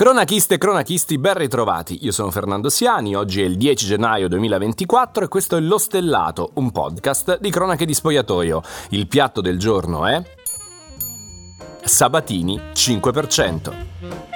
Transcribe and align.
Cronachiste 0.00 0.54
e 0.54 0.56
cronachisti, 0.56 1.18
ben 1.18 1.34
ritrovati. 1.34 2.06
Io 2.06 2.10
sono 2.10 2.30
Fernando 2.30 2.70
Siani, 2.70 3.14
oggi 3.14 3.42
è 3.42 3.44
il 3.44 3.58
10 3.58 3.84
gennaio 3.84 4.28
2024 4.28 5.24
e 5.24 5.28
questo 5.28 5.58
è 5.58 5.60
Lo 5.60 5.76
Stellato, 5.76 6.52
un 6.54 6.70
podcast 6.70 7.38
di 7.38 7.50
cronache 7.50 7.84
di 7.84 7.92
spogliatoio. 7.92 8.62
Il 8.92 9.06
piatto 9.08 9.42
del 9.42 9.58
giorno 9.58 10.06
è 10.06 10.22
Sabatini 11.84 12.58
5%. 12.72 14.29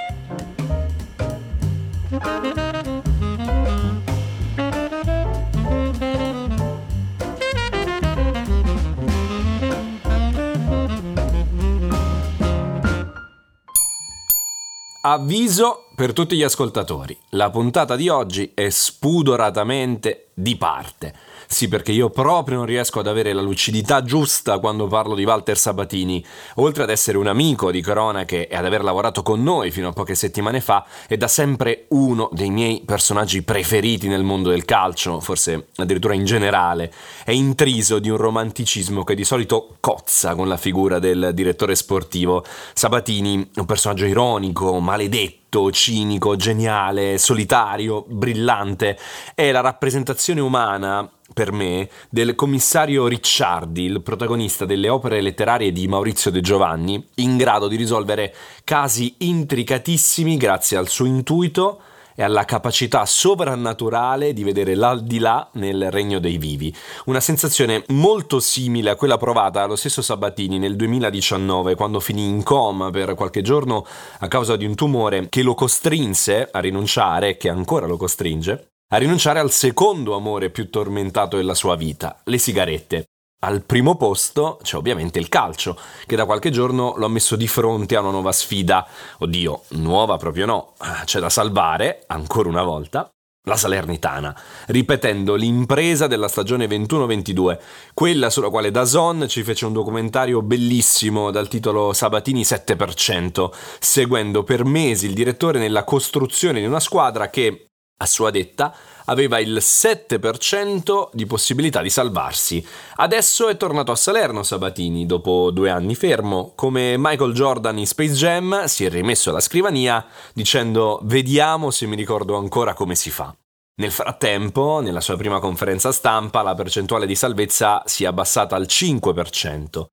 Avviso 15.07 15.84
per 15.95 16.11
tutti 16.11 16.35
gli 16.35 16.43
ascoltatori, 16.43 17.17
la 17.29 17.49
puntata 17.49 17.95
di 17.95 18.09
oggi 18.09 18.51
è 18.53 18.69
spudoratamente 18.69 20.27
di 20.33 20.57
parte. 20.57 21.13
Sì, 21.47 21.69
perché 21.69 21.93
io 21.93 22.09
proprio 22.09 22.57
non 22.57 22.65
riesco 22.65 22.99
ad 22.99 23.07
avere 23.07 23.31
la 23.31 23.41
lucidità 23.41 24.03
giusta 24.03 24.59
quando 24.59 24.87
parlo 24.87 25.15
di 25.15 25.23
Walter 25.23 25.57
Sabatini. 25.57 26.25
Oltre 26.55 26.83
ad 26.83 26.89
essere 26.89 27.17
un 27.17 27.27
amico 27.27 27.71
di 27.71 27.79
cronache 27.79 28.49
e 28.49 28.55
ad 28.57 28.65
aver 28.65 28.83
lavorato 28.83 29.23
con 29.23 29.41
noi 29.41 29.71
fino 29.71 29.87
a 29.87 29.93
poche 29.93 30.15
settimane 30.15 30.59
fa, 30.59 30.85
è 31.07 31.15
da 31.15 31.29
sempre 31.29 31.85
uno 31.89 32.29
dei 32.33 32.49
miei 32.49 32.81
personaggi 32.85 33.43
preferiti 33.43 34.09
nel 34.09 34.23
mondo 34.23 34.49
del 34.49 34.65
calcio, 34.65 35.21
forse 35.21 35.67
addirittura 35.77 36.13
in 36.13 36.25
generale. 36.25 36.91
È 37.23 37.31
intriso 37.31 37.99
di 37.99 38.09
un 38.09 38.17
romanticismo 38.17 39.05
che 39.05 39.15
di 39.15 39.23
solito 39.23 39.77
cozza 39.79 40.35
con 40.35 40.49
la 40.49 40.57
figura 40.57 40.99
del 40.99 41.31
direttore 41.33 41.75
sportivo. 41.75 42.43
Sabatini 42.73 43.49
un 43.55 43.65
personaggio 43.65 44.05
ironico, 44.05 44.77
maledetto 44.79 45.44
cinico, 45.71 46.35
geniale, 46.35 47.17
solitario, 47.17 48.05
brillante. 48.07 48.97
È 49.33 49.51
la 49.51 49.61
rappresentazione 49.61 50.41
umana 50.41 51.09
per 51.33 51.51
me, 51.51 51.89
del 52.09 52.35
commissario 52.35 53.07
Ricciardi, 53.07 53.83
il 53.83 54.01
protagonista 54.01 54.65
delle 54.65 54.89
opere 54.89 55.21
letterarie 55.21 55.71
di 55.71 55.87
Maurizio 55.87 56.31
De 56.31 56.39
Giovanni, 56.39 57.03
in 57.15 57.35
grado 57.35 57.67
di 57.67 57.75
risolvere 57.75 58.33
casi 58.63 59.15
intricatissimi 59.19 60.37
grazie 60.37 60.77
al 60.77 60.87
suo 60.87 61.05
intuito 61.05 61.81
e 62.15 62.23
alla 62.23 62.45
capacità 62.45 63.05
sovrannaturale 63.05 64.33
di 64.33 64.43
vedere 64.43 64.73
l'aldilà 64.73 65.49
nel 65.53 65.91
regno 65.91 66.19
dei 66.19 66.37
vivi. 66.37 66.73
Una 67.05 67.19
sensazione 67.19 67.83
molto 67.89 68.39
simile 68.39 68.89
a 68.89 68.95
quella 68.95 69.17
provata 69.17 69.59
dallo 69.59 69.75
stesso 69.75 70.01
Sabatini 70.01 70.57
nel 70.57 70.75
2019, 70.75 71.75
quando 71.75 71.99
finì 71.99 72.27
in 72.27 72.43
coma 72.43 72.89
per 72.89 73.13
qualche 73.15 73.41
giorno 73.41 73.85
a 74.19 74.27
causa 74.27 74.55
di 74.55 74.65
un 74.65 74.75
tumore 74.75 75.27
che 75.29 75.43
lo 75.43 75.53
costrinse 75.53 76.49
a 76.51 76.59
rinunciare, 76.59 77.37
che 77.37 77.49
ancora 77.49 77.85
lo 77.85 77.97
costringe, 77.97 78.69
a 78.93 78.97
rinunciare 78.97 79.39
al 79.39 79.51
secondo 79.51 80.15
amore 80.15 80.49
più 80.49 80.69
tormentato 80.69 81.37
della 81.37 81.55
sua 81.55 81.75
vita, 81.75 82.21
le 82.23 82.37
sigarette. 82.37 83.05
Al 83.45 83.61
primo 83.61 83.95
posto 83.95 84.57
c'è 84.63 84.75
ovviamente 84.75 85.19
il 85.19 85.29
calcio, 85.29 85.77
che 86.07 86.15
da 86.15 86.25
qualche 86.25 86.49
giorno 86.49 86.95
lo 86.97 87.05
ha 87.05 87.09
messo 87.09 87.35
di 87.35 87.47
fronte 87.47 87.95
a 87.95 87.99
una 87.99 88.09
nuova 88.09 88.31
sfida. 88.31 88.87
Oddio, 89.19 89.65
nuova 89.73 90.17
proprio 90.17 90.47
no, 90.47 90.73
c'è 91.03 91.19
da 91.19 91.29
salvare, 91.29 92.05
ancora 92.07 92.49
una 92.49 92.63
volta, 92.63 93.07
la 93.43 93.55
Salernitana, 93.55 94.35
ripetendo 94.69 95.35
l'impresa 95.35 96.07
della 96.07 96.27
stagione 96.27 96.65
21-22, 96.65 97.59
quella 97.93 98.31
sulla 98.31 98.49
quale 98.49 98.71
Dazon 98.71 99.27
ci 99.29 99.43
fece 99.43 99.67
un 99.67 99.73
documentario 99.73 100.41
bellissimo 100.41 101.29
dal 101.29 101.47
titolo 101.47 101.93
Sabatini 101.93 102.41
7%, 102.41 103.51
seguendo 103.77 104.41
per 104.41 104.65
mesi 104.65 105.05
il 105.05 105.13
direttore 105.13 105.59
nella 105.59 105.83
costruzione 105.83 106.61
di 106.61 106.65
una 106.65 106.79
squadra 106.79 107.29
che, 107.29 107.67
a 107.95 108.05
sua 108.07 108.31
detta, 108.31 108.75
aveva 109.05 109.39
il 109.39 109.57
7% 109.59 111.09
di 111.11 111.25
possibilità 111.25 111.81
di 111.81 111.89
salvarsi. 111.89 112.65
Adesso 112.95 113.47
è 113.49 113.57
tornato 113.57 113.91
a 113.91 113.95
Salerno 113.95 114.43
Sabatini, 114.43 115.05
dopo 115.05 115.51
due 115.51 115.69
anni 115.69 115.95
fermo. 115.95 116.53
Come 116.55 116.95
Michael 116.97 117.33
Jordan 117.33 117.77
in 117.77 117.87
Space 117.87 118.13
Jam, 118.13 118.65
si 118.65 118.85
è 118.85 118.89
rimesso 118.89 119.29
alla 119.29 119.39
scrivania 119.39 120.05
dicendo 120.33 120.99
vediamo 121.03 121.71
se 121.71 121.85
mi 121.85 121.95
ricordo 121.95 122.35
ancora 122.35 122.73
come 122.73 122.95
si 122.95 123.09
fa. 123.09 123.35
Nel 123.77 123.91
frattempo, 123.91 124.79
nella 124.79 125.01
sua 125.01 125.17
prima 125.17 125.39
conferenza 125.39 125.91
stampa, 125.91 126.41
la 126.41 126.55
percentuale 126.55 127.05
di 127.05 127.15
salvezza 127.15 127.83
si 127.85 128.05
è 128.05 128.07
abbassata 128.07 128.55
al 128.55 128.67
5%. 128.69 129.85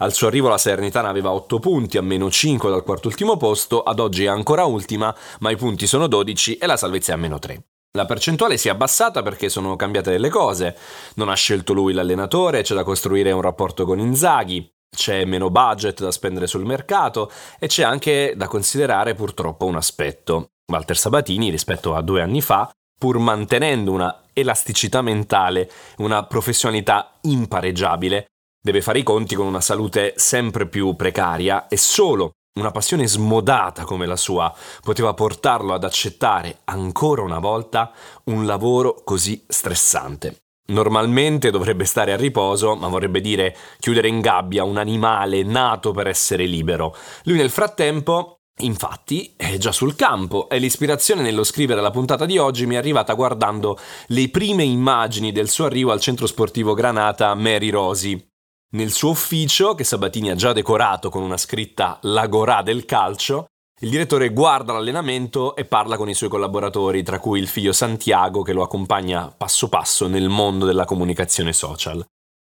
Al 0.00 0.12
suo 0.12 0.28
arrivo 0.28 0.48
la 0.48 0.58
Salernitana 0.58 1.08
aveva 1.08 1.32
8 1.32 1.58
punti, 1.58 1.98
a 1.98 2.02
meno 2.02 2.30
5 2.30 2.70
dal 2.70 2.84
quarto 2.84 3.08
ultimo 3.08 3.36
posto, 3.36 3.82
ad 3.82 3.98
oggi 3.98 4.24
è 4.24 4.28
ancora 4.28 4.64
ultima, 4.64 5.14
ma 5.40 5.50
i 5.50 5.56
punti 5.56 5.86
sono 5.86 6.06
12 6.06 6.56
e 6.56 6.66
la 6.66 6.76
salvezza 6.76 7.12
è 7.12 7.14
a 7.14 7.18
meno 7.18 7.38
3. 7.38 7.62
La 7.96 8.04
percentuale 8.04 8.56
si 8.56 8.68
è 8.68 8.70
abbassata 8.70 9.22
perché 9.22 9.48
sono 9.48 9.76
cambiate 9.76 10.10
delle 10.10 10.28
cose. 10.28 10.76
Non 11.14 11.28
ha 11.28 11.34
scelto 11.34 11.72
lui 11.72 11.92
l'allenatore, 11.92 12.62
c'è 12.62 12.74
da 12.74 12.84
costruire 12.84 13.32
un 13.32 13.40
rapporto 13.40 13.84
con 13.84 13.98
Inzaghi, 13.98 14.70
c'è 14.94 15.24
meno 15.24 15.50
budget 15.50 16.00
da 16.00 16.10
spendere 16.10 16.46
sul 16.46 16.64
mercato 16.64 17.30
e 17.58 17.66
c'è 17.66 17.82
anche 17.82 18.34
da 18.36 18.46
considerare 18.46 19.14
purtroppo 19.14 19.66
un 19.66 19.76
aspetto. 19.76 20.50
Walter 20.70 20.96
Sabatini 20.96 21.50
rispetto 21.50 21.94
a 21.94 22.02
due 22.02 22.20
anni 22.20 22.42
fa, 22.42 22.70
pur 22.98 23.18
mantenendo 23.18 23.92
una 23.92 24.24
elasticità 24.32 25.00
mentale, 25.02 25.70
una 25.96 26.24
professionalità 26.24 27.18
impareggiabile, 27.22 28.26
Deve 28.60 28.82
fare 28.82 28.98
i 28.98 29.02
conti 29.04 29.34
con 29.34 29.46
una 29.46 29.60
salute 29.60 30.14
sempre 30.16 30.66
più 30.66 30.94
precaria 30.96 31.68
e 31.68 31.76
solo 31.76 32.32
una 32.58 32.70
passione 32.70 33.06
smodata 33.06 33.84
come 33.84 34.06
la 34.06 34.16
sua 34.16 34.52
poteva 34.82 35.14
portarlo 35.14 35.74
ad 35.74 35.84
accettare 35.84 36.60
ancora 36.64 37.22
una 37.22 37.38
volta 37.38 37.92
un 38.24 38.46
lavoro 38.46 39.00
così 39.04 39.44
stressante. 39.46 40.36
Normalmente 40.70 41.50
dovrebbe 41.50 41.84
stare 41.86 42.12
a 42.12 42.16
riposo, 42.16 42.74
ma 42.74 42.88
vorrebbe 42.88 43.22
dire 43.22 43.56
chiudere 43.78 44.08
in 44.08 44.20
gabbia 44.20 44.64
un 44.64 44.76
animale 44.76 45.42
nato 45.42 45.92
per 45.92 46.08
essere 46.08 46.44
libero. 46.44 46.94
Lui 47.24 47.38
nel 47.38 47.50
frattempo 47.50 48.38
Infatti 48.60 49.34
è 49.36 49.56
già 49.56 49.70
sul 49.70 49.94
campo 49.94 50.48
e 50.48 50.58
l'ispirazione 50.58 51.22
nello 51.22 51.44
scrivere 51.44 51.80
la 51.80 51.92
puntata 51.92 52.26
di 52.26 52.38
oggi 52.38 52.66
mi 52.66 52.74
è 52.74 52.78
arrivata 52.78 53.14
guardando 53.14 53.78
le 54.08 54.28
prime 54.30 54.64
immagini 54.64 55.30
del 55.30 55.48
suo 55.48 55.66
arrivo 55.66 55.92
al 55.92 56.00
centro 56.00 56.26
sportivo 56.26 56.74
Granata 56.74 57.32
Mary 57.34 57.70
Rosi, 57.70 58.27
nel 58.70 58.92
suo 58.92 59.10
ufficio, 59.10 59.74
che 59.74 59.84
Sabatini 59.84 60.30
ha 60.30 60.34
già 60.34 60.52
decorato 60.52 61.08
con 61.08 61.22
una 61.22 61.36
scritta 61.36 61.98
L'Agorà 62.02 62.62
del 62.62 62.84
calcio, 62.84 63.46
il 63.80 63.90
direttore 63.90 64.30
guarda 64.30 64.72
l'allenamento 64.72 65.54
e 65.54 65.64
parla 65.64 65.96
con 65.96 66.08
i 66.08 66.14
suoi 66.14 66.28
collaboratori, 66.28 67.02
tra 67.04 67.20
cui 67.20 67.38
il 67.38 67.46
figlio 67.46 67.72
Santiago 67.72 68.42
che 68.42 68.52
lo 68.52 68.62
accompagna 68.62 69.32
passo 69.34 69.68
passo 69.68 70.08
nel 70.08 70.28
mondo 70.28 70.66
della 70.66 70.84
comunicazione 70.84 71.52
social. 71.52 72.04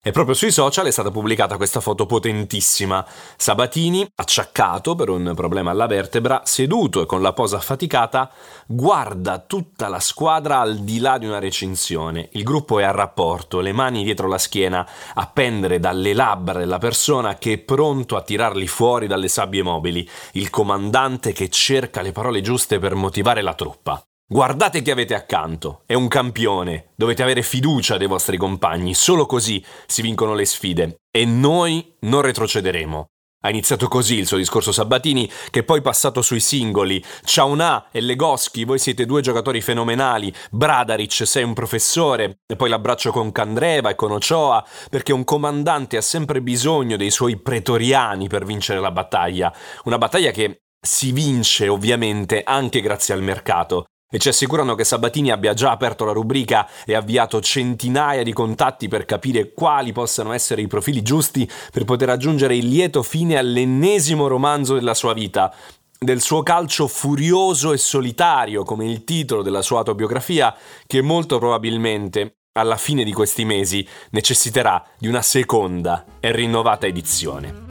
E 0.06 0.12
proprio 0.12 0.36
sui 0.36 0.52
social 0.52 0.86
è 0.86 0.92
stata 0.92 1.10
pubblicata 1.10 1.56
questa 1.56 1.80
foto 1.80 2.06
potentissima. 2.06 3.04
Sabatini, 3.36 4.08
acciaccato 4.14 4.94
per 4.94 5.08
un 5.08 5.32
problema 5.34 5.72
alla 5.72 5.88
vertebra, 5.88 6.42
seduto 6.44 7.02
e 7.02 7.06
con 7.06 7.22
la 7.22 7.32
posa 7.32 7.56
affaticata, 7.56 8.30
guarda 8.68 9.40
tutta 9.40 9.88
la 9.88 9.98
squadra 9.98 10.60
al 10.60 10.76
di 10.76 11.00
là 11.00 11.18
di 11.18 11.26
una 11.26 11.40
recinzione. 11.40 12.28
Il 12.34 12.44
gruppo 12.44 12.78
è 12.78 12.84
a 12.84 12.92
rapporto, 12.92 13.58
le 13.58 13.72
mani 13.72 14.04
dietro 14.04 14.28
la 14.28 14.38
schiena, 14.38 14.88
a 15.14 15.26
pendere 15.26 15.80
dalle 15.80 16.12
labbra 16.12 16.60
della 16.60 16.78
persona 16.78 17.34
che 17.34 17.54
è 17.54 17.58
pronto 17.58 18.14
a 18.14 18.22
tirarli 18.22 18.68
fuori 18.68 19.08
dalle 19.08 19.26
sabbie 19.26 19.64
mobili, 19.64 20.08
il 20.34 20.50
comandante 20.50 21.32
che 21.32 21.48
cerca 21.48 22.00
le 22.00 22.12
parole 22.12 22.42
giuste 22.42 22.78
per 22.78 22.94
motivare 22.94 23.42
la 23.42 23.54
truppa. 23.54 24.00
Guardate 24.28 24.82
chi 24.82 24.90
avete 24.90 25.14
accanto, 25.14 25.82
è 25.86 25.94
un 25.94 26.08
campione, 26.08 26.90
dovete 26.96 27.22
avere 27.22 27.42
fiducia 27.42 27.96
dei 27.96 28.08
vostri 28.08 28.36
compagni, 28.36 28.92
solo 28.92 29.24
così 29.24 29.64
si 29.86 30.02
vincono 30.02 30.34
le 30.34 30.44
sfide 30.44 30.96
e 31.12 31.24
noi 31.24 31.94
non 32.00 32.22
retrocederemo. 32.22 33.06
Ha 33.44 33.50
iniziato 33.50 33.86
così 33.86 34.16
il 34.16 34.26
suo 34.26 34.38
discorso 34.38 34.72
Sabatini, 34.72 35.30
che 35.50 35.62
poi 35.62 35.80
passato 35.80 36.22
sui 36.22 36.40
singoli. 36.40 37.00
Ciaunà 37.22 37.90
e 37.92 38.00
Legoschi, 38.00 38.64
voi 38.64 38.80
siete 38.80 39.06
due 39.06 39.20
giocatori 39.20 39.60
fenomenali. 39.60 40.34
Bradaric, 40.50 41.24
sei 41.24 41.44
un 41.44 41.54
professore. 41.54 42.38
E 42.44 42.56
poi 42.56 42.68
l'abbraccio 42.68 43.12
con 43.12 43.30
Candreva 43.30 43.90
e 43.90 43.94
con 43.94 44.10
Ochoa, 44.10 44.66
perché 44.90 45.12
un 45.12 45.22
comandante 45.22 45.96
ha 45.96 46.02
sempre 46.02 46.42
bisogno 46.42 46.96
dei 46.96 47.12
suoi 47.12 47.40
pretoriani 47.40 48.26
per 48.26 48.44
vincere 48.44 48.80
la 48.80 48.90
battaglia. 48.90 49.54
Una 49.84 49.98
battaglia 49.98 50.32
che 50.32 50.62
si 50.80 51.12
vince 51.12 51.68
ovviamente 51.68 52.42
anche 52.42 52.80
grazie 52.80 53.14
al 53.14 53.22
mercato 53.22 53.84
e 54.16 54.18
ci 54.18 54.30
assicurano 54.30 54.74
che 54.74 54.84
Sabatini 54.84 55.30
abbia 55.30 55.52
già 55.52 55.72
aperto 55.72 56.06
la 56.06 56.12
rubrica 56.12 56.66
e 56.86 56.94
avviato 56.94 57.38
centinaia 57.42 58.22
di 58.22 58.32
contatti 58.32 58.88
per 58.88 59.04
capire 59.04 59.52
quali 59.52 59.92
possano 59.92 60.32
essere 60.32 60.62
i 60.62 60.66
profili 60.66 61.02
giusti 61.02 61.46
per 61.70 61.84
poter 61.84 62.08
raggiungere 62.08 62.56
il 62.56 62.66
lieto 62.66 63.02
fine 63.02 63.36
all'ennesimo 63.36 64.26
romanzo 64.26 64.72
della 64.72 64.94
sua 64.94 65.12
vita, 65.12 65.54
del 65.98 66.22
suo 66.22 66.42
calcio 66.42 66.86
furioso 66.86 67.74
e 67.74 67.76
solitario, 67.76 68.62
come 68.62 68.86
il 68.86 69.04
titolo 69.04 69.42
della 69.42 69.60
sua 69.60 69.80
autobiografia, 69.80 70.56
che 70.86 71.02
molto 71.02 71.36
probabilmente 71.36 72.36
alla 72.58 72.78
fine 72.78 73.04
di 73.04 73.12
questi 73.12 73.44
mesi 73.44 73.86
necessiterà 74.12 74.82
di 74.98 75.08
una 75.08 75.20
seconda 75.20 76.06
e 76.20 76.32
rinnovata 76.32 76.86
edizione. 76.86 77.65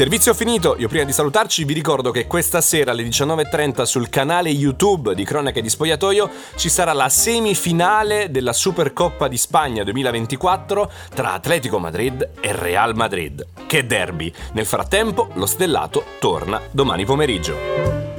Servizio 0.00 0.32
finito, 0.32 0.76
io 0.78 0.88
prima 0.88 1.04
di 1.04 1.12
salutarci 1.12 1.62
vi 1.64 1.74
ricordo 1.74 2.10
che 2.10 2.26
questa 2.26 2.62
sera 2.62 2.92
alle 2.92 3.02
19.30 3.02 3.82
sul 3.82 4.08
canale 4.08 4.48
YouTube 4.48 5.14
di 5.14 5.24
Cronache 5.24 5.60
di 5.60 5.68
Spogliatoio 5.68 6.30
ci 6.56 6.70
sarà 6.70 6.94
la 6.94 7.10
semifinale 7.10 8.30
della 8.30 8.54
Supercoppa 8.54 9.28
di 9.28 9.36
Spagna 9.36 9.84
2024 9.84 10.90
tra 11.14 11.34
Atletico 11.34 11.78
Madrid 11.78 12.30
e 12.40 12.52
Real 12.56 12.96
Madrid. 12.96 13.46
Che 13.66 13.86
derby! 13.86 14.32
Nel 14.54 14.64
frattempo 14.64 15.28
lo 15.34 15.44
stellato 15.44 16.02
torna 16.18 16.62
domani 16.70 17.04
pomeriggio. 17.04 18.09